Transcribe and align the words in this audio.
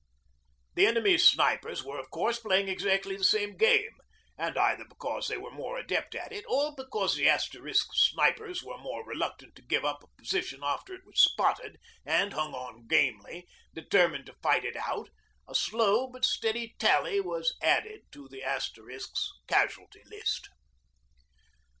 The 0.73 0.87
enemy's 0.87 1.27
snipers 1.27 1.83
were, 1.83 1.99
of 1.99 2.09
course, 2.09 2.39
playing 2.39 2.67
exactly 2.67 3.15
the 3.15 3.23
same 3.23 3.55
game, 3.55 3.91
and 4.35 4.57
either 4.57 4.83
because 4.89 5.27
they 5.27 5.37
were 5.37 5.51
more 5.51 5.77
adept 5.77 6.15
at 6.15 6.31
it, 6.33 6.43
or 6.49 6.73
because 6.75 7.13
the 7.15 7.29
Asterisks' 7.29 8.09
snipers 8.09 8.63
were 8.63 8.79
more 8.79 9.05
reluctant 9.05 9.55
to 9.57 9.61
give 9.61 9.85
up 9.85 10.03
a 10.03 10.07
position 10.19 10.61
after 10.63 10.95
it 10.95 11.05
was 11.05 11.21
'spotted' 11.21 11.77
and 12.03 12.33
hung 12.33 12.55
on 12.55 12.87
gamely, 12.87 13.47
determined 13.75 14.25
to 14.25 14.33
fight 14.41 14.65
it 14.65 14.75
out, 14.75 15.09
a 15.47 15.53
slow 15.53 16.07
but 16.07 16.25
steady 16.25 16.73
tally 16.79 17.19
was 17.19 17.55
added 17.61 18.11
to 18.11 18.27
the 18.27 18.41
Asterisks' 18.41 19.29
casualty 19.47 20.01
list. 20.07 20.49